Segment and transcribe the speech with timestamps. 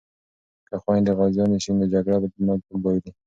[0.67, 2.53] که خویندې غازیانې شي نو جګړه به نه
[2.83, 3.11] بایلي.